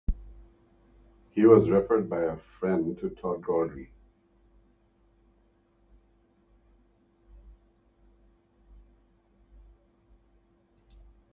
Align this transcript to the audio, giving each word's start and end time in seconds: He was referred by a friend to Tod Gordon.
He 1.29 1.45
was 1.45 1.69
referred 1.69 2.09
by 2.09 2.21
a 2.23 2.35
friend 2.35 2.97
to 2.97 3.11
Tod 3.11 3.43
Gordon. 3.43 3.87